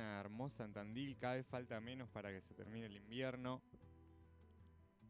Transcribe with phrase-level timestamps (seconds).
[0.00, 3.62] hermosa en Tandil, cada vez falta menos para que se termine el invierno.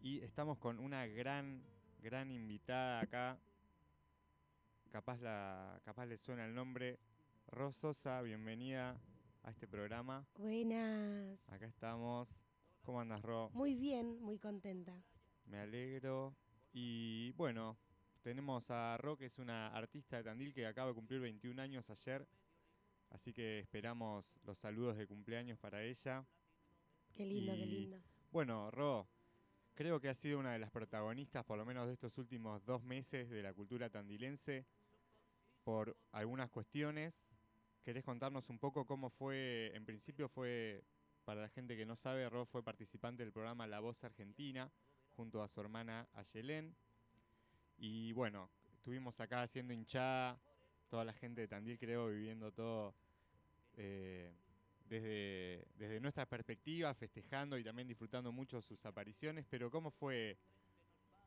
[0.00, 1.62] Y estamos con una gran,
[2.00, 3.38] gran invitada acá.
[4.90, 6.98] Capaz, la, capaz le suena el nombre.
[7.48, 9.00] Rososa, bienvenida
[9.42, 10.26] a este programa.
[10.36, 11.50] Buenas.
[11.50, 12.34] Acá estamos.
[12.82, 13.50] ¿Cómo andas, Ro?
[13.52, 14.94] Muy bien, muy contenta.
[15.46, 16.34] Me alegro.
[16.72, 17.76] Y bueno,
[18.22, 21.88] tenemos a Ro, que es una artista de Tandil que acaba de cumplir 21 años
[21.90, 22.26] ayer.
[23.10, 26.24] Así que esperamos los saludos de cumpleaños para ella.
[27.12, 28.02] Qué lindo, qué lindo.
[28.30, 29.08] Bueno, Ro,
[29.74, 32.82] creo que ha sido una de las protagonistas, por lo menos de estos últimos dos
[32.82, 34.66] meses, de la cultura tandilense,
[35.64, 37.36] por algunas cuestiones.
[37.82, 39.72] ¿Querés contarnos un poco cómo fue?
[39.74, 40.84] En principio fue,
[41.24, 44.70] para la gente que no sabe, Ro fue participante del programa La Voz Argentina,
[45.16, 46.76] junto a su hermana Ayelén.
[47.78, 50.38] Y bueno, estuvimos acá haciendo hinchada,
[50.88, 52.94] toda la gente de Tandil creo viviendo todo
[53.76, 54.32] eh,
[54.88, 60.36] desde, desde nuestra perspectiva, festejando y también disfrutando mucho sus apariciones, pero ¿cómo fue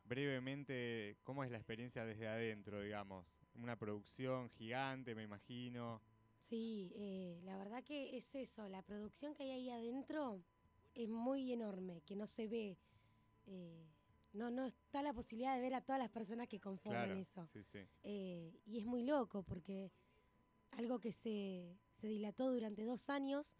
[0.04, 3.24] brevemente, cómo es la experiencia desde adentro, digamos?
[3.54, 6.00] Una producción gigante, me imagino.
[6.38, 10.42] Sí, eh, la verdad que es eso, la producción que hay ahí adentro
[10.94, 12.76] es muy enorme, que no se ve.
[13.46, 13.91] eh,
[14.32, 17.48] no, no está la posibilidad de ver a todas las personas que conforman Claro, eso.
[17.52, 17.78] sí, sí.
[18.02, 19.90] Eh, y es muy loco porque
[20.72, 23.56] algo que se, se dilató durante dos años,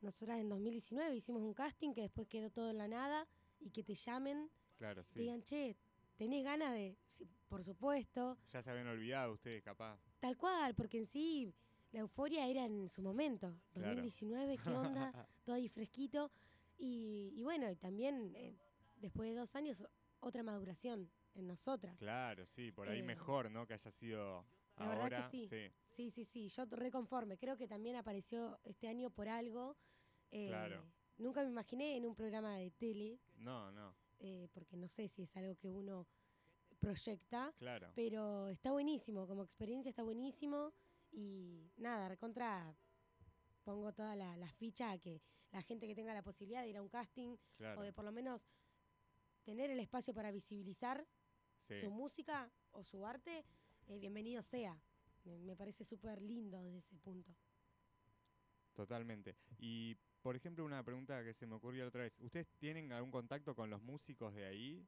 [0.00, 3.26] nosotras en 2019 hicimos un casting que después quedó todo en la nada
[3.60, 5.76] y que te llamen, Claro, te digan, che,
[6.16, 6.96] ¿tenés ganas de...?
[7.06, 8.36] Sí, por supuesto.
[8.50, 9.98] Ya se habían olvidado ustedes, capaz.
[10.18, 11.54] Tal cual, porque en sí
[11.92, 13.56] la euforia era en su momento.
[13.72, 13.88] Claro.
[13.94, 15.12] 2019, ¿qué onda?
[15.44, 16.32] Todo ahí fresquito.
[16.76, 18.56] Y, y bueno, y también eh,
[19.04, 19.82] después de dos años,
[20.20, 21.98] otra maduración en nosotras.
[21.98, 23.66] Claro, sí, por ahí Eh, mejor, ¿no?
[23.66, 25.04] Que haya sido La ahora.
[25.04, 25.48] verdad que sí.
[25.90, 27.36] Sí, sí, sí, yo reconforme.
[27.38, 29.76] Creo que también apareció este año por algo.
[30.30, 30.84] Eh, Claro.
[31.16, 35.22] Nunca me imaginé en un programa de tele, No, no, eh, porque no sé si
[35.22, 36.08] es algo que uno
[36.80, 37.52] proyecta.
[37.58, 37.92] claro.
[37.94, 40.72] Pero está buenísimo, como experiencia está buenísimo.
[41.12, 42.74] Y nada, recontra
[43.62, 45.22] pongo toda la, la ficha a que
[45.52, 47.80] la gente que tenga la posibilidad de ir a un casting Claro.
[47.80, 48.46] o de por lo menos
[49.44, 51.06] tener el espacio para visibilizar
[51.68, 51.80] Sí.
[51.80, 53.44] su música o su arte,
[53.86, 54.78] eh, bienvenido sea.
[55.24, 57.34] Me, parece súper lindo desde ese punto.
[58.74, 59.36] Totalmente.
[59.58, 62.20] Y, por ejemplo, una pregunta que se me ocurrió otra vez.
[62.20, 64.86] ¿Ustedes tienen algún contacto con los músicos de ahí?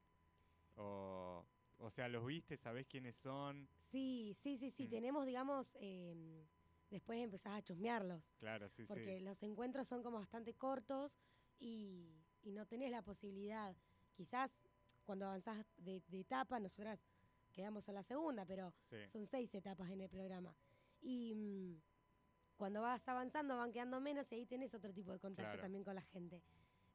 [0.75, 1.43] O,
[1.79, 2.57] o sea, ¿los viste?
[2.57, 3.67] ¿Sabés quiénes son?
[3.81, 4.85] Sí, sí, sí, sí.
[4.85, 4.89] Mm.
[4.89, 6.45] Tenemos, digamos, eh,
[6.91, 8.29] después empezás a chusmearlos.
[8.37, 9.23] Claro, sí, porque sí.
[9.23, 11.17] los encuentros son como bastante cortos
[11.57, 13.75] y, y no tenés la posibilidad.
[14.21, 14.63] Quizás
[15.05, 16.99] cuando avanzás de, de etapa, nosotras
[17.53, 19.05] quedamos a la segunda, pero Sí.
[19.05, 20.55] son seis etapas en el programa.
[21.01, 21.81] Y mm,
[22.57, 25.61] cuando vas avanzando van quedando menos y ahí tenés otro tipo de contacto Claro.
[25.61, 26.41] también con la gente.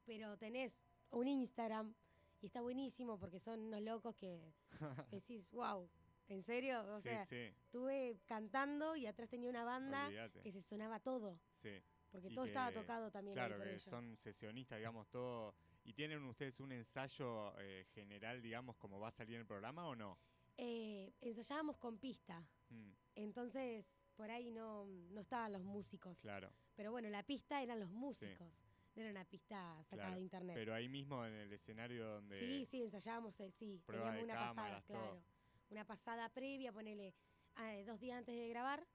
[0.05, 1.95] Pero tenés un Instagram
[2.41, 4.53] y está buenísimo porque son unos locos que
[5.13, 5.89] decís, wow,
[6.29, 6.83] ¿en serio?
[6.93, 7.37] O Sí, sea, sí.
[7.37, 10.41] estuve cantando y atrás tenía una banda Olvídate.
[10.43, 11.39] que se sonaba todo.
[11.63, 11.71] Sí.
[12.11, 13.83] Porque Y todo que- estaba tocado también ahí Claro, por que ellos.
[13.85, 15.55] son sesionistas, digamos, todo.
[15.85, 19.87] ¿Y tienen ustedes un ensayo eh, general, digamos, como va a salir en el programa
[19.87, 20.19] o no?
[20.57, 22.45] Eh, ensayábamos con pista.
[22.71, 26.21] Mm, Entonces, por ahí no, no estaban los músicos.
[26.21, 26.53] claro.
[26.75, 28.65] Pero bueno, la pista eran los músicos.
[28.95, 30.15] No era una pista sacada claro.
[30.17, 30.55] de internet.
[30.55, 32.39] Pero ahí mismo en el escenario donde.
[32.39, 33.83] Sí, sí, ensayábamos, eh, sí.
[33.87, 34.99] Teníamos una pasada, todo.
[34.99, 35.23] claro.
[35.71, 37.15] Una pasada previa, ponele
[37.59, 38.87] eh, dos días antes de grabar,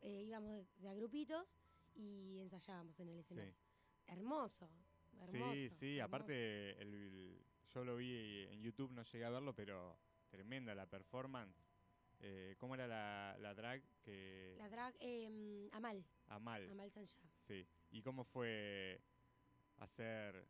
[0.00, 1.46] eh, íbamos de, de a grupitos
[1.94, 3.54] y ensayábamos en el escenario.
[4.06, 4.70] Hermoso,
[5.20, 5.52] hermoso.
[5.54, 6.04] Sí, sí, hermoso.
[6.16, 7.44] aparte el- el-
[7.74, 9.96] yo lo vi en YouTube, no llegué a verlo, pero
[10.30, 11.56] tremenda la performance.
[12.20, 16.70] Eh, ¿Cómo era la, la drag que La drag, eh, Amal, Amal?
[16.70, 17.20] Amal Sanjá.
[17.46, 17.66] Sí.
[17.90, 19.00] ¿Y cómo fue
[19.78, 20.46] hacer,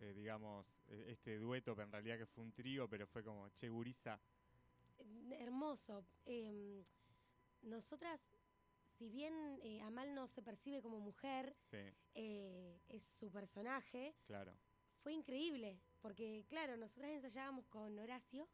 [0.00, 3.48] eh, digamos, e- este dueto, que en realidad que fue un trío, pero fue como
[3.50, 4.18] Che Gurisa?
[4.98, 6.04] Eh, Hermoso.
[6.26, 6.82] Eh,
[7.62, 8.32] nosotras,
[8.98, 11.78] si bien eh, Amal no se percibe como mujer, Sí,
[12.14, 14.52] eh, es su personaje, claro.
[15.02, 15.80] fue increíble.
[16.00, 18.48] Porque, claro, nosotras ensayábamos con Horacio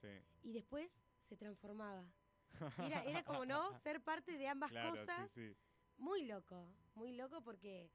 [0.00, 0.08] Sí.
[0.42, 2.04] y después se transformaba.
[2.78, 3.72] Era, era como, ¿no?
[3.78, 5.30] Ser parte de ambas claro, cosas.
[5.30, 5.56] sí, sí.
[5.98, 7.90] Muy loco, muy loco porque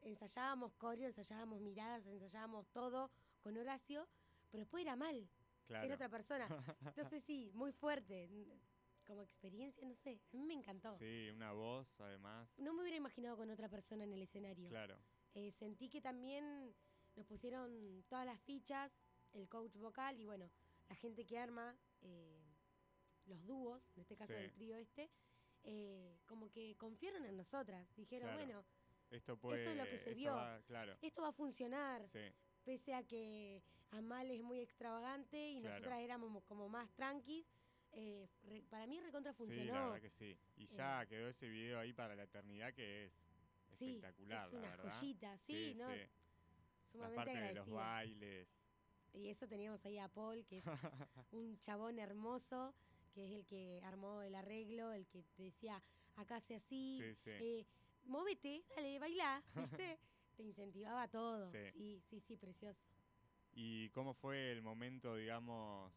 [0.00, 3.10] ensayábamos coreo, ensayábamos miradas, ensayábamos todo
[3.40, 4.08] con Horacio,
[4.50, 5.28] pero después era mal.
[5.66, 5.84] Claro.
[5.86, 6.46] Era otra persona.
[6.96, 8.28] Entonces sí, muy fuerte.
[9.04, 10.96] Como experiencia, no sé, a mí me encantó.
[10.98, 12.48] Sí, una voz además.
[12.58, 14.68] No me hubiera imaginado con otra persona en el escenario.
[14.70, 14.96] Claro.
[15.34, 16.74] Eh, sentí que también
[17.16, 20.50] nos pusieron todas las fichas, el coach vocal y bueno,
[20.88, 22.40] la gente que arma eh,
[23.26, 24.38] los dúos, en este caso Sí.
[24.40, 25.10] del trío este,
[25.64, 27.86] eh, como que confiaron en nosotras.
[27.96, 28.44] Dijeron, Claro.
[28.44, 28.64] bueno,
[29.10, 29.60] esto puede...
[29.62, 30.34] Eso es lo que se vio.
[30.34, 32.20] va- claro, Esto va a funcionar, sí,
[32.64, 35.74] pese a que Amal es muy extravagante y Claro.
[35.74, 37.46] nosotras éramos mo- como más tranquis.
[37.92, 39.84] Eh, re- para mí recontra sí, la funcionó.
[39.92, 40.36] verdad que sí.
[40.56, 43.12] Y ya quedó ese video ahí para la eternidad que es
[43.70, 44.92] sí, espectacular, es la una verdad.
[44.92, 45.86] joyita, sí, ¿no?
[45.88, 46.00] sí.
[46.00, 46.08] La
[46.92, 47.74] Sumamente parte de los agradecida.
[47.74, 48.48] bailes.
[49.14, 50.64] Y eso teníamos ahí a Paul, que es
[51.32, 52.74] un chabón hermoso,
[53.14, 55.82] que es el que armó el arreglo, el que te decía,
[56.16, 57.30] acá hace así, Sí, sí.
[57.30, 57.66] eh,
[58.04, 59.98] móvete, dale, bailá, ¿viste?
[60.36, 61.50] te incentivaba todo.
[61.52, 61.70] Sí.
[61.72, 62.88] Sí, sí, sí, precioso.
[63.54, 65.92] ¿Y cómo fue el momento, digamos,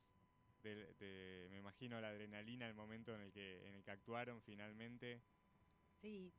[0.74, 4.42] de, de- me imagino la adrenalina, el momento en el que, en el que actuaron
[4.42, 5.22] finalmente?
[6.02, 6.34] Sí,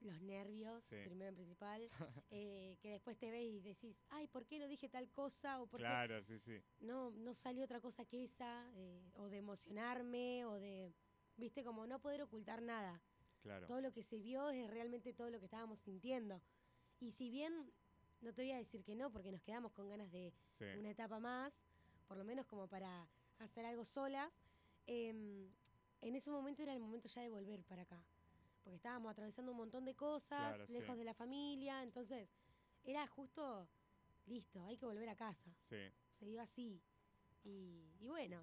[0.00, 0.96] los nervios, Sí.
[1.04, 1.88] primero en principal,
[2.30, 5.60] eh, que después te ves y decís, ay, ¿por qué no dije tal cosa?
[5.60, 6.60] O por qué Claro, sí, sí.
[6.80, 10.92] no, no salió otra cosa que esa, eh, o de emocionarme, o de,
[11.36, 13.00] viste, como no poder ocultar nada.
[13.42, 13.66] Claro.
[13.66, 16.42] Todo lo que se vio es realmente todo lo que estábamos sintiendo.
[17.00, 17.72] Y si bien,
[18.20, 20.64] no te voy a decir que no, porque nos quedamos con ganas de Sí.
[20.76, 21.66] una etapa más,
[22.08, 23.08] por lo menos como para
[23.38, 24.40] hacer algo solas,
[24.86, 25.48] em,
[26.00, 28.02] en ese momento era el momento ya de volver para acá.
[28.64, 30.72] Porque estábamos atravesando un montón de cosas, Claro, sí.
[30.72, 32.28] lejos de la familia, entonces
[32.84, 33.68] era justo,
[34.26, 35.50] listo, hay que volver a casa.
[35.68, 35.76] Sí.
[36.10, 36.80] Se dio así.
[37.44, 38.42] Y, y bueno,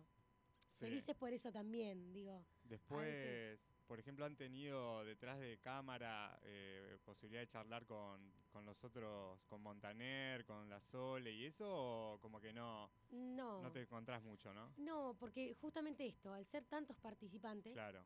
[0.57, 0.69] sí.
[0.80, 2.44] felices por eso también, digo.
[2.63, 8.83] Después, por ejemplo, han tenido detrás de cámara eh, posibilidad de charlar con, con los
[8.83, 11.65] otros, con Montaner, con La Sole y eso,
[12.13, 13.61] o como que no, No.
[13.61, 14.73] no te encontrás mucho, ¿no?
[14.77, 18.03] No, porque justamente esto, al ser tantos participantes, Claro,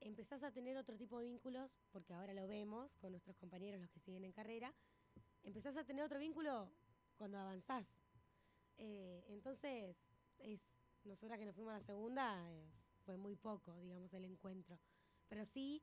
[0.00, 3.90] empezás a tener otro tipo de vínculos, porque ahora lo vemos con nuestros compañeros, los
[3.90, 4.72] que siguen en carrera,
[5.42, 6.70] empezás a tener otro vínculo
[7.16, 8.00] cuando avanzás.
[8.78, 12.68] Eh, entonces, es nosotras que nos fuimos a la segunda, eh,
[13.06, 14.78] fue muy poco, digamos, el encuentro.
[15.28, 15.80] Pero sí,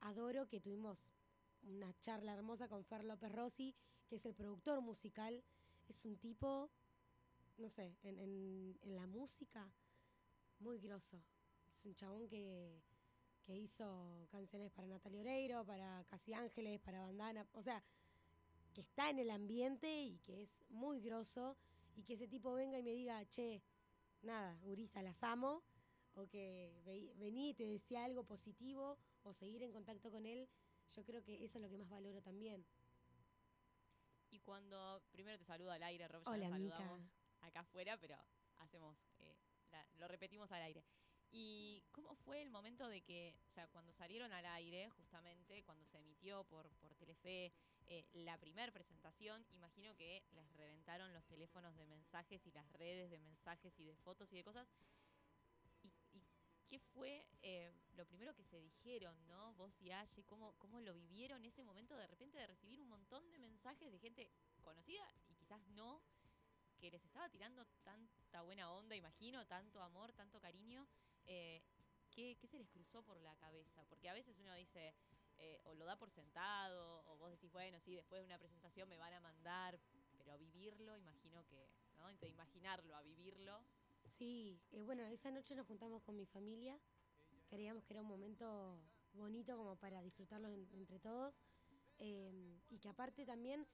[0.00, 1.06] adoro que tuvimos
[1.62, 3.74] una charla hermosa con Fer López Rossi,
[4.08, 5.42] que es el productor musical.
[5.88, 6.68] Es un tipo,
[7.58, 9.70] no sé, en, en- la música,
[10.60, 11.22] muy grosso.
[11.72, 12.80] Es un chabón que,
[13.44, 17.46] que hizo canciones para Natalia Oreiro, para Casi Ángeles, para Bandana.
[17.54, 17.82] O sea,
[18.74, 21.56] que está en el ambiente y que es muy grosso.
[21.96, 23.60] Y que ese tipo venga y me diga, che,
[24.22, 25.62] nada, Urisa, las amo.
[26.14, 28.98] O que ve- vení y te decía algo positivo.
[29.22, 30.48] O seguir en contacto con él.
[30.94, 32.64] Yo creo que eso es lo que más valoro también.
[34.30, 38.16] Y cuando primero te saluda al aire, Rob, ya Hola, saludamos acá afuera, pero
[38.58, 39.36] hacemos, eh,
[39.70, 40.84] la- lo repetimos al aire.
[41.30, 45.84] ¿Y cómo fue el momento de que, o sea, cuando salieron al aire, justamente, cuando
[45.86, 47.52] se emitió por, por Telefe
[47.86, 53.10] eh, la primera presentación, imagino que les reventaron los teléfonos de mensajes y las redes
[53.10, 54.68] de mensajes y de fotos y de cosas.
[56.70, 59.54] ¿Y, y qué fue eh, lo primero que se dijeron, no?
[59.54, 63.30] Vos y Aye, ¿cómo, ¿cómo lo vivieron ese momento de repente de recibir un montón
[63.30, 64.30] de mensajes de gente
[64.62, 66.02] conocida y quizás no,
[66.78, 70.86] que les estaba tirando tanta buena onda, imagino, tanto amor, tanto cariño?
[71.26, 71.62] Eh,
[72.10, 73.84] ¿qué, qué se les cruzó por la cabeza?
[73.86, 74.94] Porque a veces uno dice,
[75.38, 78.88] eh, o lo da por sentado, o vos decís, bueno, sí, después de una presentación
[78.88, 79.78] me van a mandar,
[80.18, 82.12] pero vivirlo, imagino que, ¿no?
[82.12, 83.64] De imaginarlo a vivirlo.
[84.08, 86.78] Sí, eh, bueno, esa noche nos juntamos con mi familia.
[87.48, 88.78] Creíamos que era un momento
[89.12, 91.34] bonito como para disfrutarlo en- entre todos.
[92.00, 92.32] eh,
[92.70, 93.66] y que aparte también,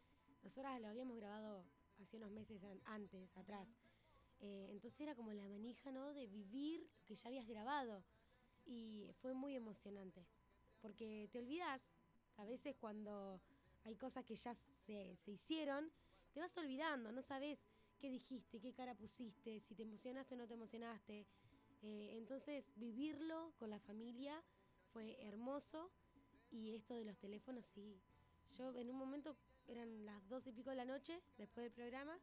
[0.43, 1.63] nosotras lo habíamos grabado
[2.01, 3.77] hace unos meses an- antes, atrás.
[4.41, 6.15] Eh, entonces era como la manija, ¿no?
[6.15, 8.03] De vivir lo que ya habías grabado.
[8.65, 10.25] Y fue muy emocionante.
[10.81, 11.95] Porque te olvidas,
[12.39, 13.43] a veces cuando
[13.85, 15.93] hay cosas que ya se, se hicieron,
[16.33, 20.47] te vas olvidando, no sabes qué dijiste, qué cara pusiste, si te emocionaste o no
[20.47, 21.27] te emocionaste.
[21.83, 24.43] Eh, entonces, vivirlo con la familia
[24.93, 25.91] fue hermoso.
[26.51, 28.01] Y esto de los teléfonos, sí.
[28.57, 29.37] Yo en un momento
[29.67, 32.19] eran las dos y pico de la noche, después del programa,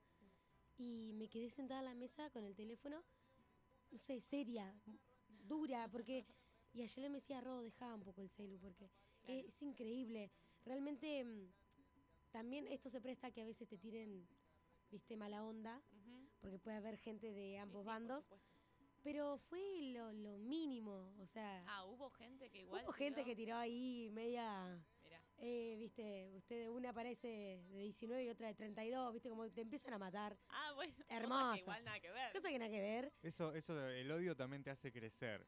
[0.78, 3.04] y me quedé sentada en la mesa con el teléfono,
[3.92, 4.74] no sé, seria,
[5.48, 6.26] dura, porque...
[6.74, 8.90] Y ayer me decía, Ro, dejaba un poco el celu, porque
[9.26, 9.48] Claro.
[9.48, 10.32] es increíble.
[10.64, 11.52] Realmente mm,
[12.32, 14.26] también esto se presta a que a veces te tiren,
[14.92, 15.82] viste, mala onda,
[16.40, 18.26] porque puede haber gente de ambos sí, bandos,
[19.04, 19.60] pero fue
[19.94, 22.84] lo, lo mínimo, o sea, Ah, hubo gente que igual.
[22.84, 25.24] hubo gente que tiró ahí media, Mirá.
[25.38, 29.94] eh, viste, usted una parece de 19 y otra de 32, viste, como te empiezan
[29.94, 30.94] a matar, Ah, bueno.
[30.98, 31.58] cosas que Hermoso.
[31.62, 32.34] igual nada que ver.
[32.34, 33.14] cosa que nada que ver.
[33.24, 35.46] Eso, eso, el odio también te hace crecer.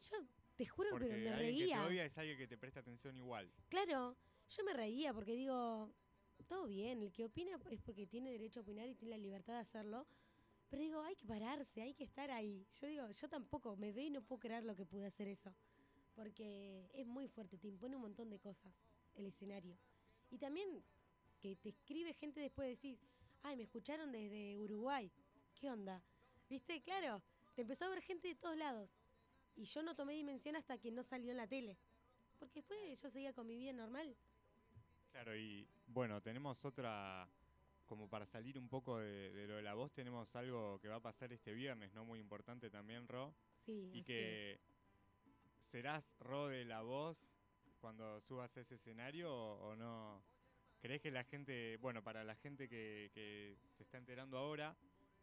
[0.00, 0.16] Yo
[0.56, 1.86] te juro Porque pero me alguien que te reía.
[1.86, 3.52] odia es alguien que te presta atención igual.
[3.68, 4.16] Claro,
[4.48, 5.92] yo me reía porque digo,
[6.46, 9.54] todo bien, el que opina es porque tiene derecho a opinar y tiene la libertad
[9.54, 10.06] de hacerlo.
[10.68, 12.66] Pero digo, hay que pararse, hay que estar ahí.
[12.80, 15.54] Yo digo, yo tampoco me veo y no puedo creer lo que pude hacer eso.
[16.14, 18.82] Porque es muy fuerte, te impone un montón de cosas
[19.14, 19.76] el escenario.
[20.30, 20.82] Y también
[21.40, 22.98] que te escribe gente después decís,
[23.42, 25.10] ay, me escucharon desde Uruguay.
[25.54, 26.02] ¿Qué onda?
[26.48, 26.82] ¿Viste?
[26.82, 27.22] Claro,
[27.54, 28.90] te empezó a ver gente de todos lados.
[29.54, 31.78] Y yo no tomé dimensión hasta que no salió en la tele.
[32.38, 34.16] Porque después yo seguía con mi vida normal.
[35.10, 37.28] Claro, y bueno, tenemos otra,
[37.84, 41.02] como para salir un poco de, lo de la voz, tenemos algo que va a
[41.02, 42.04] pasar este viernes, ¿no?
[42.04, 43.34] Muy importante también, Ro.
[43.54, 44.60] Sí, y así que es.
[45.60, 47.18] serás Ro de la voz
[47.80, 50.22] cuando subas a ese escenario o, o no.
[50.80, 54.76] ¿Crees que la gente, bueno, para la gente que, que se está enterando ahora,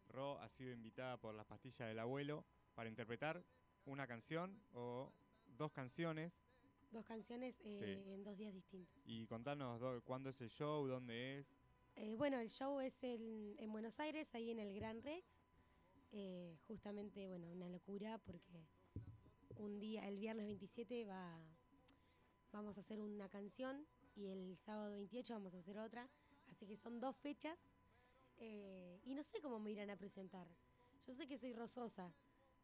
[0.08, 3.44] Ro ha sido invitada por las pastillas del abuelo para interpretar
[3.86, 5.14] una canción o
[5.46, 6.34] dos canciones
[6.94, 8.12] Dos canciones eh, Sí.
[8.12, 9.02] en dos días distintos.
[9.08, 11.48] y contanos cuándo es el show, dónde es.
[11.96, 15.44] Eh, bueno, el show es el- en Buenos Aires, ahí en el Gran Rex.
[16.12, 18.68] Eh, justamente, bueno, una locura porque
[19.58, 21.44] un día, el viernes 27 va,
[22.52, 26.08] vamos a hacer una canción y el sábado 28 vamos a hacer otra.
[26.50, 27.76] Así que son dos fechas
[28.38, 30.48] eh, y no sé cómo me irán a presentar.
[31.08, 32.14] Yo sé que soy rososa.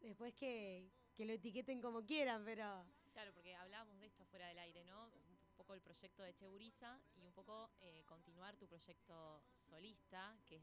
[0.00, 3.96] Después que, que lo etiqueten como quieran, pero Claro, porque hablábamos
[4.40, 5.04] fuera del aire, ¿no?
[5.04, 10.56] Un poco el proyecto de Cheguriza y un poco eh, continuar tu proyecto solista, que
[10.56, 10.62] es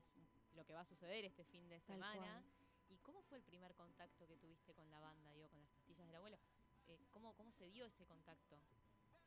[0.56, 2.44] lo que va a suceder este fin de semana.
[2.90, 6.08] ¿Y cómo fue el primer contacto que tuviste con la banda, digo, con las pastillas
[6.08, 6.40] del abuelo?
[6.88, 8.58] Eh, ¿cómo, ¿Cómo se dio ese contacto?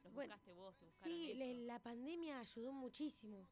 [0.02, 0.76] ¿Los Bueno, buscaste vos?
[0.76, 1.66] ¿Te buscaron Sí, ellos?
[1.68, 3.46] la pandemia ayudó muchísimo.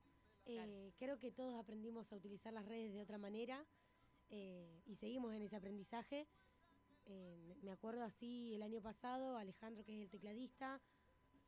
[0.44, 0.68] Claro.
[0.72, 3.64] Eh, creo que todos aprendimos a utilizar las redes de otra manera
[4.30, 6.26] eh, y seguimos en ese aprendizaje.
[7.10, 10.80] Eh, me- acuerdo así el año pasado, Alejandro, que es el tecladista,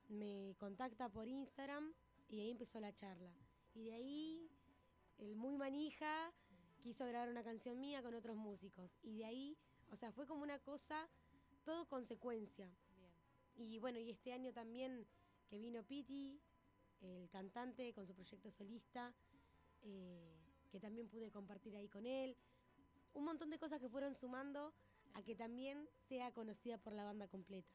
[0.09, 1.93] me contacta por Instagram
[2.29, 3.31] y ahí empezó la charla.
[3.75, 4.50] Y de ahí,
[5.19, 6.33] el muy manija
[6.83, 8.99] quiso grabar una canción mía con otros músicos.
[9.02, 9.57] Y de ahí,
[9.90, 11.09] o sea, fue como una cosa,
[11.64, 12.71] todo consecuencia.
[12.97, 13.12] Bien.
[13.69, 15.07] Y bueno, y este año también
[15.47, 16.40] que vino Piti,
[17.02, 19.12] el cantante con su proyecto solista,
[19.83, 20.38] eh,
[20.71, 22.37] que también pude compartir ahí con él.
[23.12, 24.73] Un montón de cosas que fueron sumando
[25.14, 27.73] a que también sea conocida por la banda completa.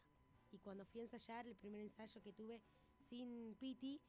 [0.51, 2.61] Y cuando fui a ensayar, el primer ensayo que tuve
[2.99, 3.99] sin Piti,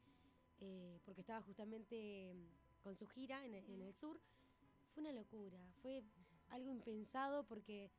[0.61, 4.21] eh, porque estaba justamente mm, con su gira en, el sur,
[4.95, 5.59] fue una locura.
[5.83, 6.03] Fue
[6.51, 7.91] algo impensado porque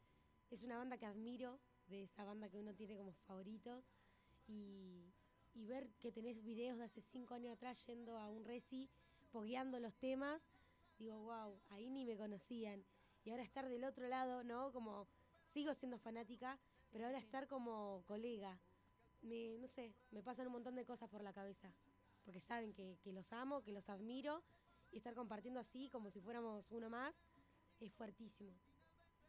[0.50, 3.84] es una banda que admiro, de esa banda que uno tiene como favoritos.
[4.48, 5.13] Y,
[5.55, 8.89] y ver que tenés videos de hace cinco años atrás yendo a un reci,
[9.31, 10.50] pogueando los temas,
[10.98, 12.84] digo, wow, ahí ni me conocían.
[13.24, 14.72] Y ahora estar del otro lado, ¿no?
[14.72, 15.07] Como
[15.58, 16.60] sigo siendo fanática,
[16.92, 17.26] pero ahora sí.
[17.26, 18.60] estar como colega.
[19.24, 21.74] Me, no sé, me pasan un montón de cosas por la cabeza.
[22.24, 24.44] Porque saben que, que los amo, que los admiro.
[24.92, 27.26] Y estar compartiendo así, como si fuéramos uno más,
[27.80, 28.54] es fuertísimo.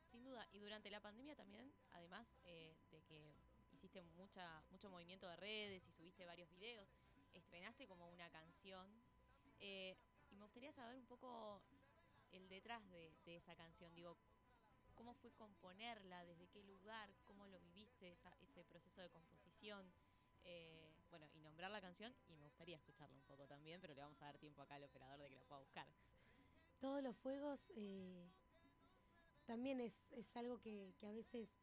[0.04, 0.46] Sin duda.
[0.52, 3.34] Y durante la pandemia también, además eh, de que
[3.72, 6.88] hiciste mucha, mucho movimiento de redes y subiste varios videos,
[7.32, 8.86] estrenaste como una canción.
[9.60, 9.96] eh,
[10.30, 11.62] y me gustaría saber un poco
[12.32, 13.94] el detrás de, de esa canción.
[13.94, 14.14] Digo,
[14.98, 16.24] ¿cómo fue componerla?
[16.24, 17.08] ¿Desde qué lugar?
[17.24, 19.86] ¿Cómo lo viviste esa- ese proceso de composición?
[20.44, 24.00] Eh, bueno, y nombrar la canción, y me gustaría escucharla un poco también, pero le
[24.02, 25.86] vamos a dar tiempo acá al operador de que la pueda buscar.
[26.80, 28.28] Todos los fuegos eh,
[29.46, 31.56] también es, es algo que, que a veces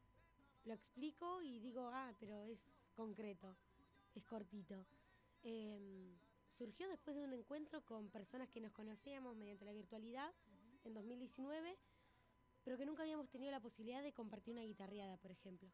[0.63, 3.55] lo explico y digo, ah, pero es concreto,
[4.15, 4.85] es cortito.
[5.43, 6.17] Em,
[6.49, 10.33] surgió después de un encuentro con personas que nos conocíamos mediante la virtualidad
[10.85, 11.77] en 2019,
[12.65, 15.69] pero que nunca habíamos tenido la posibilidad de compartir una guitarreada, por ejemplo.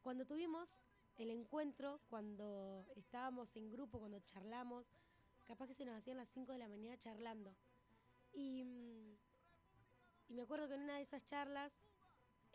[0.00, 4.86] Cuando tuvimos el encuentro, cuando estábamos en grupo, cuando charlamos,
[5.44, 7.54] capaz que se nos hacían las 5 de la mañana charlando.
[8.32, 9.16] Y, mm,
[10.30, 11.74] y me acuerdo que en una de esas charlas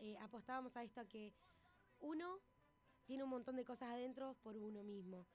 [0.00, 1.32] eh, apostábamos a esto, a que
[2.00, 2.40] uno
[3.04, 5.26] tiene un montón de cosas adentro por uno mismo.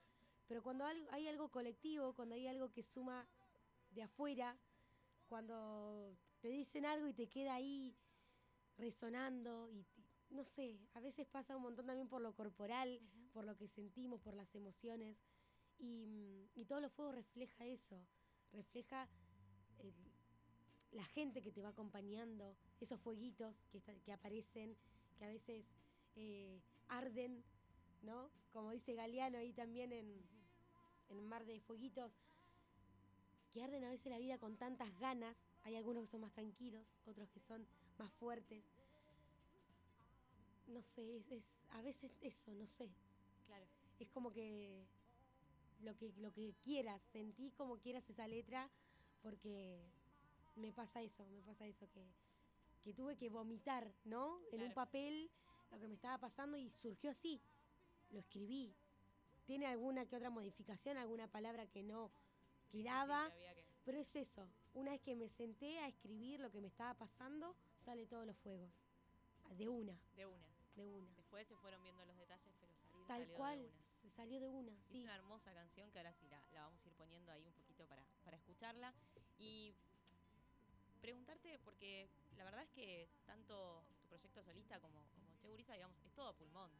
[0.45, 3.25] Pero cuando hay algo colectivo, cuando hay algo que suma
[3.91, 4.57] de afuera,
[5.29, 7.95] cuando te dicen algo y te queda ahí
[8.77, 9.85] resonando y
[10.27, 12.99] y no sé, a veces pasa un montón también por lo corporal,
[13.31, 15.17] por lo que sentimos, por las emociones
[15.77, 17.95] y, mm, y todo lo fuego refleja eso,
[18.51, 19.07] refleja
[19.79, 19.93] el-
[20.91, 24.75] la gente que te va acompañando, esos fueguitos que, está- que aparecen,
[25.17, 25.75] que a veces
[26.15, 27.43] eh, arden,
[28.01, 28.29] ¿no?
[28.51, 30.07] Como dice Galeano ahí también en,
[31.09, 32.11] en Mar de Fueguitos,
[33.51, 35.55] que arden a veces la vida con tantas ganas.
[35.63, 37.65] Hay algunos que son más tranquilos, otros que son
[37.97, 38.73] más fuertes.
[40.67, 42.89] No sé, es, es- a veces eso, no sé.
[43.47, 43.65] Claro.
[43.99, 44.83] Es como que
[45.81, 48.69] lo que lo que quieras, sentí como quieras esa letra,
[49.21, 49.79] porque
[50.55, 52.03] me pasa eso, me pasa eso, que,
[52.83, 54.39] que tuve que vomitar, ¿no?
[54.51, 55.29] En un papel
[55.71, 57.39] lo que me estaba pasando y surgió así.
[58.11, 58.73] Lo escribí.
[59.45, 62.09] Tiene alguna que otra modificación, alguna palabra que no,
[62.71, 63.29] tiraba.
[63.29, 66.51] Sí, que había que- Pero es eso, una vez que me senté a escribir lo
[66.51, 68.69] que me estaba pasando, sale todos los fuegos.
[69.57, 70.47] De una, de una.
[70.75, 71.11] de una.
[71.15, 73.83] Después se fueron viendo los detalles, pero salir Tal salió cual, de una.
[73.83, 75.01] se salió de una, Es sí.
[75.01, 77.85] una hermosa canción que ahora sí la, la vamos a ir poniendo ahí un poquito
[77.87, 78.93] para, para escucharla.
[79.37, 79.73] Y
[81.01, 85.97] preguntarte, porque la verdad es que tanto tu proyecto solista como, como Che Gurisa, digamos,
[86.03, 86.71] es todo pulmón,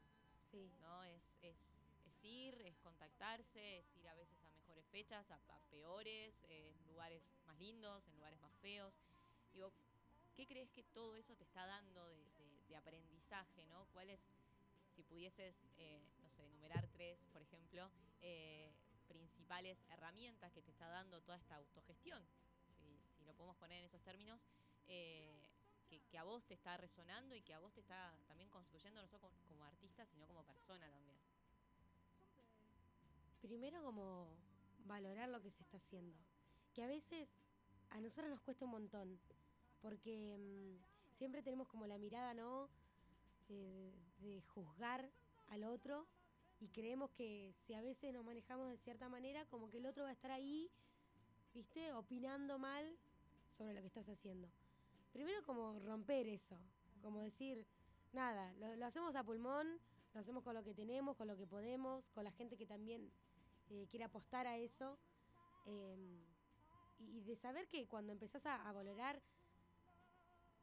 [0.52, 1.04] Sí, ¿no?
[1.04, 1.58] Es, es,
[2.06, 4.50] es ir, es contactarse, es ir a veces a
[4.96, 8.94] fechas, a, a peores, en lugares más lindos, en lugares más feos.
[9.54, 9.74] Digo,
[10.38, 13.86] ¿qué crees que todo eso te está dando de, de- de aprendizaje, ¿no?
[13.92, 14.22] ¿Cuáles,
[14.96, 18.72] si pudieses, eh, no sé, enumerar tres, por ejemplo, eh,
[19.10, 22.24] principales herramientas que te está dando toda esta autogestión,
[22.80, 24.40] si, si lo podemos poner en esos términos,
[24.88, 25.36] eh,
[25.90, 29.02] que, que a vos te está resonando y que a vos te está también construyendo
[29.02, 31.18] no solo como, como artista, sino como persona también.
[33.42, 34.28] primero como
[34.86, 36.18] valorar lo que se está haciendo.
[36.74, 37.30] Que a veces
[37.89, 39.20] a nosotros nos cuesta un montón,
[39.82, 42.70] porque mm, siempre tenemos como la mirada, ¿no?
[43.48, 45.08] De juzgar
[45.50, 46.08] al otro
[46.60, 50.04] y creemos que si a veces nos manejamos de cierta manera, como que el otro
[50.04, 50.70] va a estar ahí,
[51.54, 51.94] ¿viste?
[51.94, 52.98] Opinando mal
[53.50, 54.50] sobre lo que estás haciendo.
[55.13, 56.58] Primero como romper eso,
[57.01, 57.65] como decir,
[58.13, 59.80] nada, lo hacemos a pulmón,
[60.13, 63.12] lo hacemos con lo que tenemos, con lo que podemos, con la gente que también
[63.69, 64.98] eh, quiere apostar a eso.
[65.67, 65.98] eh,
[67.00, 69.22] y, y de saber que cuando empezás a, a valorar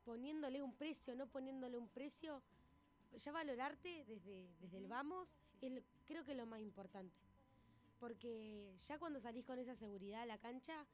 [0.04, 2.42] poniéndole un precio, no poniéndole un precio,
[3.16, 7.14] ya valorarte desde, desde el vamos Sí, es creo que lo más importante.
[8.00, 10.87] Porque ya cuando salís con esa seguridad a la cancha,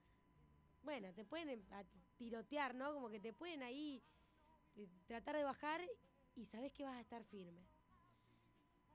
[0.83, 1.63] bueno, te pueden em-
[2.19, 2.93] tirotear, ¿no?
[2.93, 4.03] Como que te pueden ahí
[4.77, 5.81] eh, tratar de bajar
[6.37, 7.63] y sabés que vas a estar firme.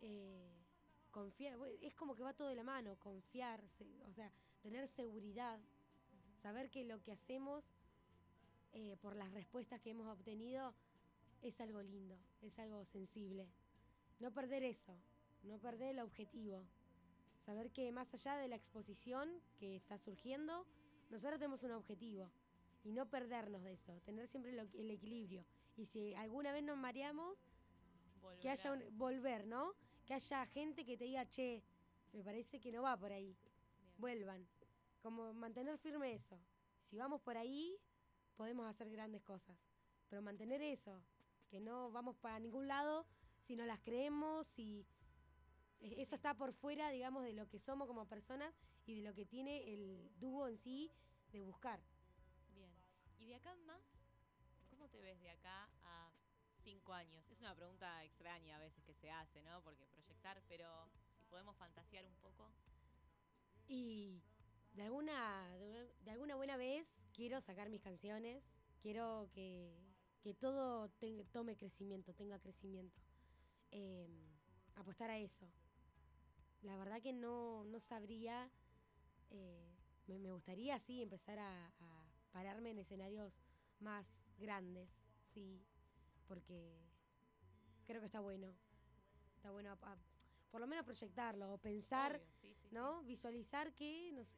[0.02, 0.53] Eh,
[1.14, 4.30] confiar, es como que va todo de la mano, confiar, se- o sea,
[4.62, 5.60] tener seguridad,
[6.36, 7.64] saber que lo que hacemos
[8.74, 10.74] eh, por las respuestas que hemos obtenido
[11.42, 13.48] es algo lindo, es algo sensible.
[14.20, 14.94] No perder eso,
[15.44, 16.66] no perder el objetivo.
[17.38, 20.66] Saber que más allá de la exposición que está surgiendo,
[21.12, 22.32] nosotros tenemos un objetivo
[22.84, 25.46] y no perdernos de eso, tener siempre el equilibrio.
[25.78, 27.38] Y si alguna vez nos mareamos,
[28.22, 29.74] Volver que haya un, volver, ¿no?
[30.06, 31.64] Que haya gente que te diga, che,
[32.12, 33.36] me parece que no va por ahí,
[33.80, 33.94] Bien.
[33.98, 34.48] vuelvan.
[35.02, 36.38] Como mantener firme eso.
[36.82, 37.78] Si vamos por ahí,
[38.36, 39.70] podemos hacer grandes cosas.
[40.10, 41.02] Pero mantener eso,
[41.50, 43.06] que no vamos para ningún lado
[43.40, 44.86] si no las creemos, si
[45.80, 46.16] e- Sí, eso sí.
[46.16, 48.54] está por fuera, digamos, de lo que somos como personas
[48.86, 50.92] y de lo que tiene el dúo en sí
[51.32, 51.82] de buscar.
[52.54, 52.72] Bien.
[53.20, 53.82] ¿Y de acá más?
[54.70, 55.70] ¿Cómo te ves de acá
[56.64, 57.30] cinco años?
[57.30, 59.62] Es una pregunta extraña a veces que se hace, ¿no?
[59.62, 62.52] Porque proyectar, pero si podemos fantasear un poco.
[63.68, 64.22] Y
[64.74, 65.48] de alguna,
[66.08, 68.44] alguna buena vez quiero sacar mis canciones,
[68.82, 69.78] quiero que,
[70.22, 70.90] que todo
[71.32, 73.02] tome crecimiento, tenga crecimiento.
[73.72, 74.08] Eh,
[74.76, 75.48] apostar a eso.
[76.62, 78.50] La verdad que no, no sabría,
[79.32, 79.76] eh,
[80.08, 83.34] me, me gustaría sí empezar a, a pararme en escenarios
[83.80, 84.90] más grandes,
[85.22, 85.62] sí,
[86.28, 86.78] porque
[87.86, 88.54] creo que está bueno.
[89.36, 89.98] Está bueno a- a-
[90.52, 92.68] por lo menos proyectarlo o pensar Obvio, sí, sí, sí.
[92.72, 93.04] ¿no?
[93.04, 94.38] Visualizar que, no sé,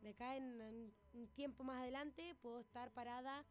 [0.00, 3.44] de acá en, en un tiempo más adelante puedo estar parada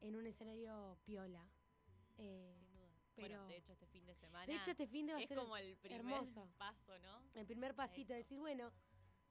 [0.00, 1.44] en un escenario piola.
[2.18, 2.88] Eh, Sin duda.
[3.16, 5.26] pero- bueno, de hecho, este fin de semana de hecho, este fin de va a
[5.26, 6.48] ser como el primer hermoso.
[6.58, 7.22] paso, ¿no?
[7.34, 8.70] el primer pasito, de decir, bueno,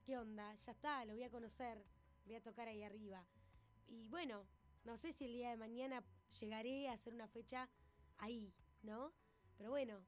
[0.03, 0.53] ¿qué onda?
[0.55, 1.83] Ya está, lo voy a conocer,
[2.25, 3.25] voy a tocar ahí arriba.
[3.87, 4.45] Y bueno,
[4.83, 6.03] no sé si el día de mañana
[6.39, 7.69] llegaré a hacer una fecha
[8.17, 8.53] ahí,
[8.83, 9.13] ¿no?
[9.57, 10.01] Pero bueno,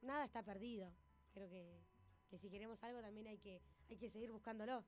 [0.00, 0.92] nada está perdido.
[1.32, 1.82] Creo que,
[2.28, 4.84] que si queremos algo también hay que, hay que seguir buscándolo.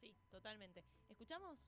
[0.00, 0.84] Sí, totalmente.
[1.08, 1.58] Escuchamos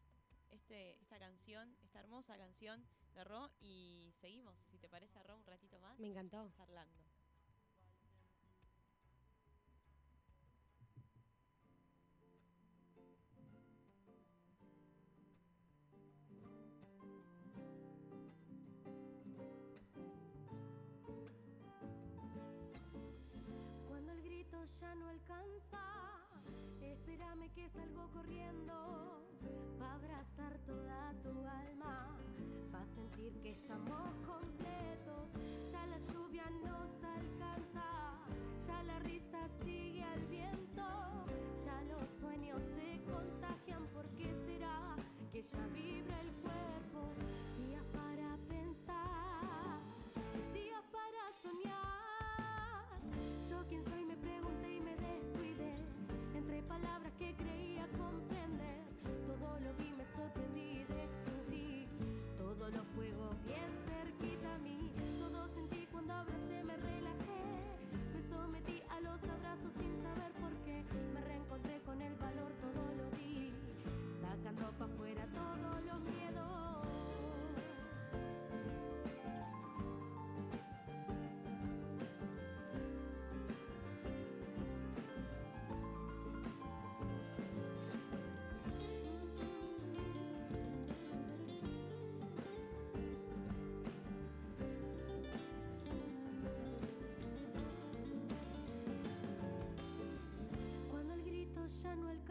[0.51, 5.47] este, esta canción, esta hermosa canción de Ro y seguimos, si te parece, Ro, un
[5.47, 6.51] ratito más Me encantó.
[6.57, 6.99] charlando.
[25.29, 25.85] Alcanza,
[26.81, 28.73] espérame que salgo corriendo.
[29.81, 31.15] Va a abrazar toda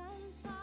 [0.07, 0.27] alcanza.
[0.37, 0.56] Espérame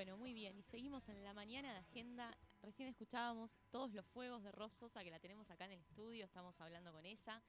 [0.00, 0.56] Bueno, muy bien.
[0.56, 2.34] Y seguimos en la mañana de agenda.
[2.62, 6.24] Recién escuchábamos todos los fuegos de Rososa que la tenemos acá en el estudio.
[6.24, 7.42] Estamos hablando con ella.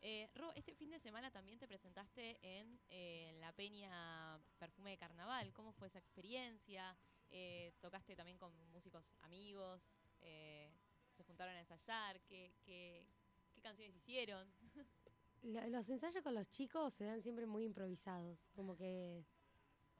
[0.00, 4.98] Eh, Ro, este fin de semana también te presentaste en, eh, la Peña Perfume de
[4.98, 5.52] Carnaval.
[5.52, 6.96] ¿Cómo fue esa experiencia?
[7.28, 9.82] Eh, tocaste también con músicos amigos.
[10.20, 10.70] eh,
[11.16, 12.20] se juntaron a ensayar.
[12.20, 13.04] ¿Qué, qué,
[13.52, 14.48] qué canciones hicieron?
[15.42, 19.24] Lo- Los ensayos con los chicos se dan siempre muy improvisados, como que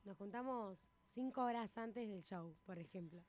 [0.06, 3.24] nos juntamos cinco horas antes del show, por ejemplo.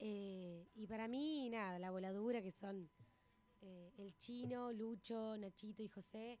[0.00, 2.90] Eh, y para mí, nada, la voladura que son
[3.60, 6.40] eh, el chino, Lucho, Nachito y José,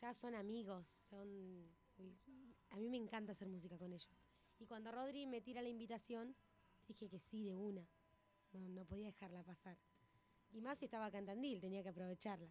[0.00, 1.28] ya son amigos, son...
[2.70, 4.16] A mí me encanta hacer música con ellos.
[4.58, 6.34] Y cuando Rodri me tira la invitación,
[6.88, 7.86] dije que sí, de una.
[8.52, 9.76] No, podía dejarla pasar.
[10.52, 12.50] Y más si estaba acá en Tandil, tenía que aprovecharla.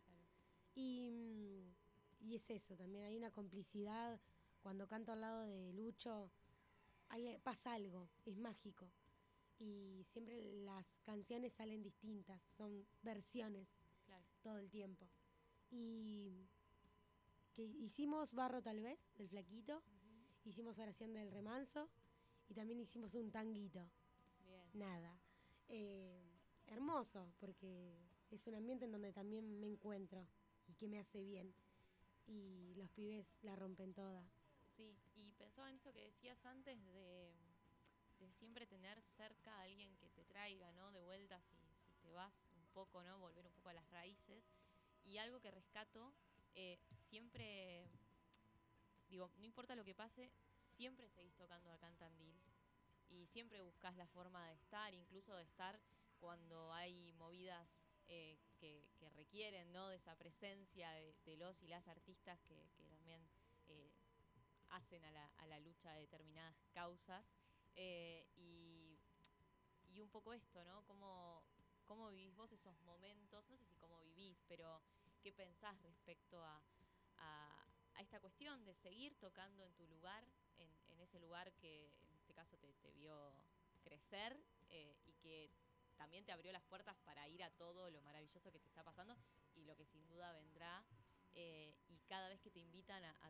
[0.76, 4.20] Y, mm, y es eso, también hay una complicidad.
[4.62, 6.30] Cuando canto al lado de Lucho,
[7.43, 8.89] pasa algo, es mágico.
[9.60, 14.26] Y siempre las canciones salen distintas, son versiones Claro.
[14.41, 15.08] todo el tiempo.
[15.72, 16.48] Y
[17.54, 19.84] que hicimos Barro tal vez, del flaquito,
[20.45, 21.89] hicimos oración del remanso
[22.48, 23.89] y también hicimos un tanguito
[24.45, 24.69] Bien.
[24.74, 25.19] nada.
[25.67, 26.22] Eh,
[26.67, 27.98] hermoso, porque
[28.32, 30.26] es un ambiente en donde también me encuentro
[30.67, 31.54] y que me hace bien.
[32.28, 34.24] Y los pibes la rompen toda.
[34.80, 37.34] Sí, y pensaba en esto que decías antes de,
[38.39, 40.89] siempre tener cerca a alguien que te traiga, ¿no?
[40.94, 41.58] De vuelta si,
[42.02, 43.20] te vas un poco, ¿no?
[43.20, 44.42] Volver un poco a las raíces.
[45.04, 46.13] Y algo que rescato,
[46.56, 47.89] eh, siempre,
[49.10, 50.32] digo, no importa lo que pase,
[50.78, 52.39] siempre seguís tocando acá en.
[53.10, 55.78] Y siempre buscas la forma de estar, incluso de estar
[56.22, 57.68] cuando hay movidas
[58.08, 59.89] eh, que, que requieren, ¿no?
[59.89, 63.38] De esa presencia de, de los y las artistas que, que también...
[64.70, 67.26] hacen a la, a la lucha de determinadas causas.
[67.76, 69.00] eh, y,
[69.94, 70.84] y un poco esto, ¿no?
[70.86, 71.44] ¿Cómo,
[71.86, 73.48] ¿Cómo vivís vos esos momentos?
[73.50, 74.82] No sé si cómo vivís, pero
[75.22, 76.62] ¿qué pensás respecto a,
[77.18, 80.24] a, a esta cuestión de seguir tocando en tu lugar,
[80.58, 83.34] en, en ese lugar que en este caso te, te vio
[83.82, 85.50] crecer eh, y que
[85.98, 89.18] también te abrió las puertas para ir a todo lo maravilloso que te está pasando
[89.56, 90.86] y lo que sin duda vendrá
[91.34, 93.29] eh, y cada vez que te invitan a, a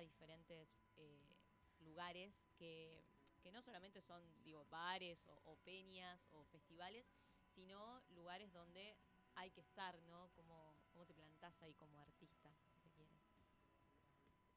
[0.00, 1.36] a diferentes eh,
[1.80, 3.04] lugares que,
[3.42, 7.06] que no solamente son digo bares o, o peñas o festivales
[7.54, 8.96] sino lugares donde
[9.34, 13.10] hay que estar no cómo, cómo te plantás ahí como artista si se quiere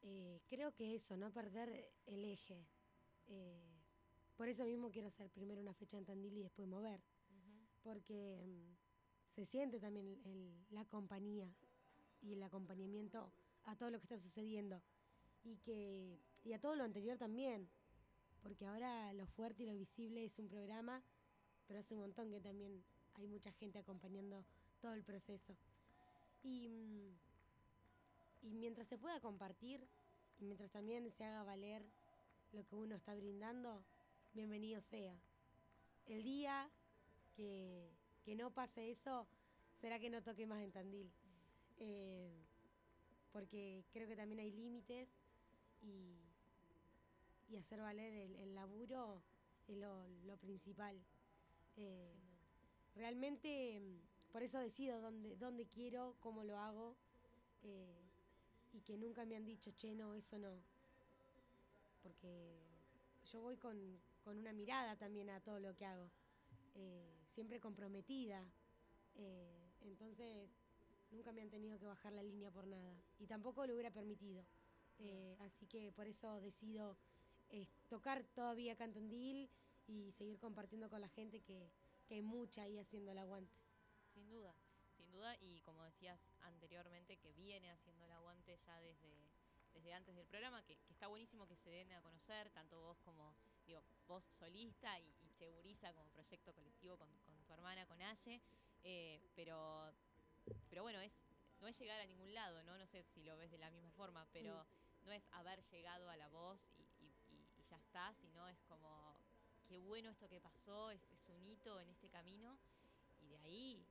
[0.06, 2.68] eh, creo que eso, no perder el eje.
[3.28, 3.82] Eh,
[4.36, 7.02] por eso mismo quiero hacer primero una fecha en Tandil y después mover,
[7.82, 8.76] porque mm,
[9.34, 11.56] se siente también el- la compañía
[12.22, 13.32] y el acompañamiento
[13.64, 14.82] a todo lo que está sucediendo
[15.44, 17.70] y que y a todo lo anterior también,
[18.42, 21.02] porque ahora lo fuerte y lo visible es un programa,
[21.68, 22.84] pero hace un montón que también
[23.16, 24.44] hay mucha gente acompañando
[24.82, 25.56] todo el proceso.
[26.44, 29.88] Y, mm, y mientras se pueda compartir
[30.40, 31.84] y mientras también se haga valer
[32.52, 33.84] lo que uno está brindando,
[34.34, 35.16] bienvenido sea.
[36.06, 36.70] El día
[37.38, 37.90] que,
[38.26, 39.26] que no pase eso,
[39.74, 41.10] será que no toque más en Tandil.
[41.78, 42.32] Eh,
[43.32, 45.18] porque creo que también hay límites
[45.84, 49.22] y, y hacer valer el, el laburo
[49.68, 50.96] es lo, lo principal.
[51.78, 52.14] Eh,
[52.96, 56.96] realmente, mm, por eso decido dónde, dónde quiero, cómo lo hago,
[57.64, 58.02] eh,
[58.74, 60.60] y que nunca me han dicho, che, no, eso no.
[62.02, 62.60] Porque
[63.32, 63.78] yo voy con,
[64.24, 66.10] con una mirada también a todo lo que hago,
[66.76, 68.44] eh, siempre comprometida.
[69.16, 70.50] eh, entonces,
[71.12, 72.96] nunca me han tenido que bajar la línea por nada.
[73.20, 74.44] Y tampoco lo hubiera permitido.
[75.00, 76.98] Eh, así que por eso decido
[77.50, 79.50] eh, tocar todavía Cantandil
[79.88, 81.72] y seguir compartiendo con la gente que,
[82.08, 83.56] que hay mucha ahí haciendo el aguante.
[84.14, 84.56] Sin duda,
[84.96, 89.32] sin duda, y como decías anteriormente, que viene haciendo el aguante ya desde,
[89.74, 93.00] desde antes del programa, que, que está buenísimo que se den a conocer, tanto vos
[93.02, 98.02] como, digo, vos solista y, y Cheburiza como proyecto colectivo con, con tu hermana, con
[98.02, 98.42] Aye,
[98.84, 99.92] eh, pero,
[100.70, 101.12] pero bueno, es,
[101.60, 102.78] no es llegar a ningún lado, ¿no?
[102.78, 104.66] No sé si lo ves de la misma forma, pero
[105.06, 108.62] no es haber llegado a la voz y, y- y- y ya está, sino es
[108.64, 109.16] como,
[109.68, 112.58] qué bueno esto que pasó, es, es un hito en este camino,
[113.22, 113.86] y de ahí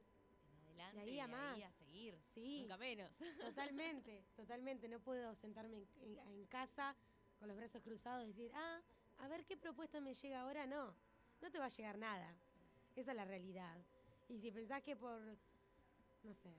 [0.44, 1.62] en adelante, ahí a más.
[1.62, 2.60] a seguir, Sí.
[2.62, 3.10] nunca menos.
[3.40, 4.88] Totalmente, totalmente.
[4.88, 6.94] No puedo sentarme en, en- en casa
[7.38, 8.80] con los brazos cruzados y decir, ah,
[9.18, 10.66] a ver qué propuesta me llega ahora.
[10.66, 10.94] No,
[11.40, 12.34] no te va a llegar nada.
[12.96, 13.76] Esa es la realidad.
[14.28, 15.20] Y si pensás que por,
[16.22, 16.54] no sé,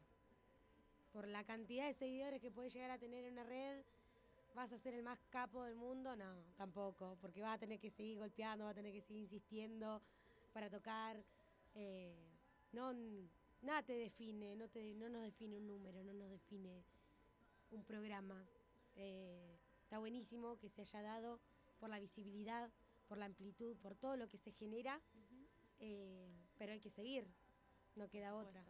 [1.12, 3.84] por la cantidad de seguidores que puedes llegar a tener en una red,
[4.54, 7.18] vas a ser el más capo del mundo, no, tampoco.
[7.22, 10.02] Porque vas a tener que seguir golpeando, vas a tener que seguir insistiendo
[10.54, 11.24] para tocar.
[11.76, 12.30] eh,
[12.72, 12.92] no,
[13.62, 16.84] nada te define, no, te, no nos define un número, no nos define
[17.72, 18.46] un programa.
[18.96, 21.40] Eh, está buenísimo que se haya dado
[21.80, 22.72] por la visibilidad,
[23.08, 25.02] por la amplitud, por todo lo que se genera,
[25.80, 27.28] eh, pero hay que seguir,
[27.96, 28.64] no queda otra.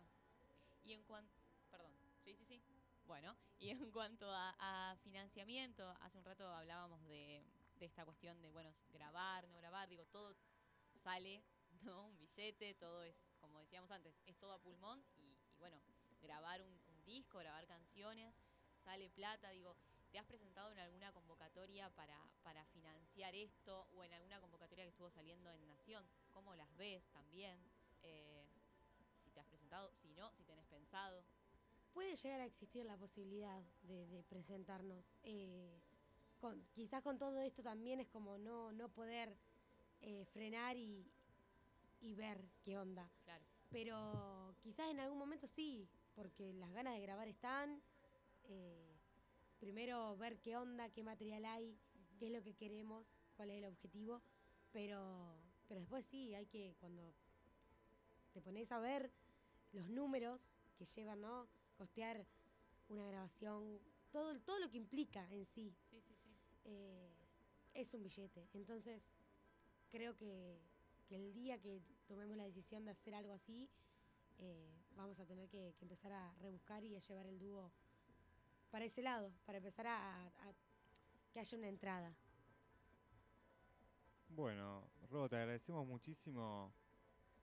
[0.84, 1.34] Y en cuanto,
[1.70, 1.94] perdón,
[2.24, 2.73] sí, sí, sí.
[3.06, 7.44] Bueno, y en cuanto a, financiamiento, hace un rato hablábamos de,
[7.80, 10.34] esta cuestión de, bueno, grabar, no grabar, digo, todo
[11.04, 11.44] sale,
[11.84, 12.08] ¿no?
[12.08, 15.82] Un billete, todo es, como decíamos antes, es todo a pulmón y, y bueno,
[16.22, 18.34] grabar un, un disco, grabar canciones,
[18.84, 19.76] sale plata, digo,
[20.12, 24.92] ¿te has presentado en alguna convocatoria para, para financiar esto o en alguna convocatoria que
[24.92, 26.08] estuvo saliendo en Nación?
[26.32, 27.60] ¿Cómo las ves también?
[28.04, 28.48] Eh,
[29.24, 31.26] si te has presentado, si no, si tenés pensado.
[31.94, 35.06] Puede llegar a existir la posibilidad de, de presentarnos.
[35.24, 35.80] eh,
[36.40, 39.38] con, quizás con todo esto también es como no, no poder
[40.02, 41.10] eh, frenar y,
[42.02, 43.10] y ver qué onda.
[43.24, 43.46] Claro.
[43.70, 47.82] Pero quizás en algún momento sí, porque las ganas de grabar están.
[48.46, 48.90] eh,
[49.60, 51.78] primero ver qué onda, qué material hay,
[52.20, 54.22] qué es lo que queremos, cuál es el objetivo.
[54.74, 55.38] Pero,
[55.70, 57.14] pero después sí, hay que, cuando
[58.34, 59.10] te pones a ver
[59.72, 61.48] los números que llevan, ¿no?
[61.78, 62.26] Costear
[62.90, 63.80] una grabación,
[64.12, 66.30] todo, todo lo que implica en sí Sí, sí, sí.
[66.66, 67.12] eh,
[67.74, 68.48] es un billete.
[68.54, 69.18] Entonces,
[69.92, 70.60] creo que,
[71.08, 73.70] que el día que tomemos la decisión de hacer algo así,
[74.40, 77.72] eh, vamos a tener que, que empezar a rebuscar y a llevar el dúo
[78.72, 80.54] para ese lado, para empezar a, a-
[81.32, 82.14] que haya una entrada.
[84.30, 86.74] Bueno, Robo, te agradecemos muchísimo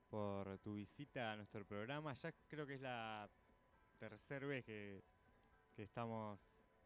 [0.09, 2.13] por tu visita a nuestro programa.
[2.15, 3.29] Ya creo que es la
[4.01, 5.05] tercera vez que,
[5.77, 6.41] que estamos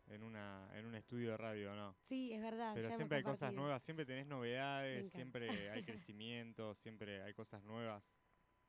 [0.09, 1.95] en, una, en un estudio de radio, ¿no?
[2.03, 2.73] Sí, es verdad.
[2.75, 7.63] Pero ya siempre hay cosas nuevas, siempre tenés novedades, siempre hay crecimiento, siempre hay cosas
[7.63, 8.03] nuevas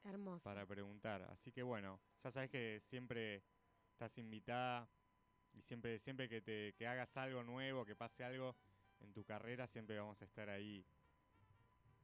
[0.03, 0.47] Hermoso.
[0.47, 1.23] para preguntar.
[1.23, 3.43] Así que bueno, ya sabes que siempre
[3.89, 4.87] estás invitada
[5.53, 8.55] y siempre, siempre que te que hagas algo nuevo, que pase algo
[8.99, 10.85] en tu carrera, siempre vamos a estar ahí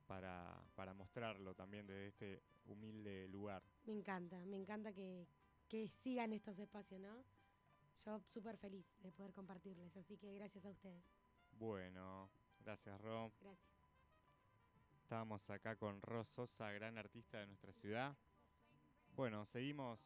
[0.07, 3.61] para, para mostrarlo también desde este humilde lugar.
[3.85, 5.27] Me encanta, me encanta que,
[5.71, 7.23] que sigan estos espacios, ¿no?
[8.05, 11.21] Yo súper feliz de poder compartirles, así que gracias a ustedes.
[11.53, 12.29] Bueno,
[12.59, 13.31] gracias Rom.
[13.39, 13.71] Gracias.
[15.03, 18.13] Estábamos acá con Ros Sosa, gran artista de nuestra ciudad.
[19.15, 19.97] Bueno, seguimos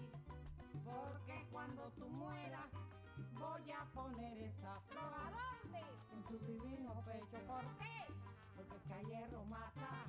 [0.85, 2.71] porque cuando tú mueras
[3.33, 5.83] voy a poner esa flor ¿a dónde?
[6.13, 8.13] En tu divino pecho, ¿por qué?
[8.55, 10.05] Porque a hierro mata